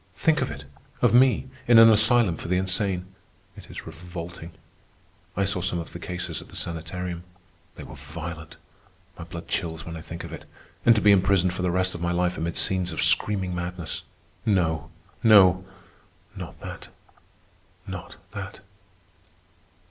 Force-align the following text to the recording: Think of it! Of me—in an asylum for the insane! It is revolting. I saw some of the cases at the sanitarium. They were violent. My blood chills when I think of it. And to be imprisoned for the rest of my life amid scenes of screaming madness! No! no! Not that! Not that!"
Think 0.15 0.41
of 0.41 0.49
it! 0.49 0.65
Of 1.03 1.13
me—in 1.13 1.77
an 1.77 1.91
asylum 1.91 2.35
for 2.35 2.47
the 2.47 2.57
insane! 2.57 3.05
It 3.55 3.69
is 3.69 3.85
revolting. 3.85 4.51
I 5.37 5.45
saw 5.45 5.61
some 5.61 5.77
of 5.77 5.93
the 5.93 5.99
cases 5.99 6.41
at 6.41 6.47
the 6.47 6.55
sanitarium. 6.55 7.23
They 7.75 7.83
were 7.83 7.93
violent. 7.93 8.55
My 9.19 9.25
blood 9.25 9.47
chills 9.47 9.85
when 9.85 9.95
I 9.95 10.01
think 10.01 10.23
of 10.23 10.33
it. 10.33 10.45
And 10.87 10.95
to 10.95 11.01
be 11.01 11.11
imprisoned 11.11 11.53
for 11.53 11.61
the 11.61 11.69
rest 11.69 11.93
of 11.93 12.01
my 12.01 12.11
life 12.11 12.35
amid 12.35 12.57
scenes 12.57 12.91
of 12.91 13.03
screaming 13.03 13.53
madness! 13.53 14.01
No! 14.43 14.89
no! 15.21 15.65
Not 16.35 16.59
that! 16.61 16.87
Not 17.85 18.15
that!" 18.31 18.61